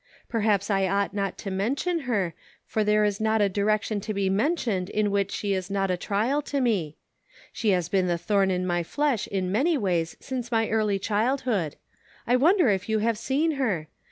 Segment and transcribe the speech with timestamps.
[0.27, 2.33] Perhaps I ought not to mention her,
[2.65, 6.43] for there is not a direction to be mentioned in which she is not atrial
[6.43, 6.95] tome;
[7.53, 11.75] she has been the thorn in my flesh in many ways since my early childhood.
[12.25, 13.89] I wonder if you have seen her